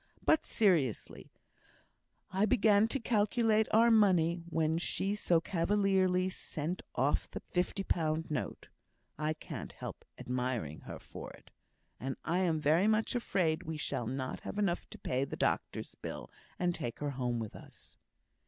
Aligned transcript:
But, 0.25 0.47
seriously, 0.47 1.31
I 2.33 2.47
began 2.47 2.87
to 2.87 2.99
calculate 2.99 3.67
our 3.69 3.91
money 3.91 4.41
when 4.49 4.79
she 4.79 5.13
so 5.13 5.39
cavalierly 5.39 6.27
sent 6.27 6.81
off 6.95 7.29
the 7.29 7.39
fifty 7.41 7.83
pound 7.83 8.31
note 8.31 8.67
(I 9.19 9.33
can't 9.33 9.73
help 9.73 10.03
admiring 10.17 10.79
her 10.87 10.97
for 10.97 11.29
it), 11.33 11.51
and 11.99 12.17
I 12.25 12.39
am 12.39 12.59
very 12.59 12.87
much 12.87 13.13
afraid 13.13 13.61
we 13.61 13.77
shall 13.77 14.07
not 14.07 14.39
have 14.39 14.57
enough 14.57 14.89
to 14.89 14.97
pay 14.97 15.23
the 15.23 15.35
doctor's 15.35 15.93
bill, 15.93 16.31
and 16.57 16.73
take 16.73 16.97
her 16.97 17.11
home 17.11 17.37
with 17.37 17.55
us." 17.55 17.95